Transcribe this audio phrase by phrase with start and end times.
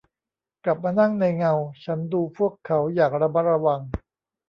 [0.65, 1.53] กลับมานั่งในเงา
[1.83, 3.79] ฉันดูพวกเขาอย่างระมัดระวัง